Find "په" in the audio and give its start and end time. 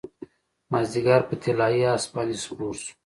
1.29-1.35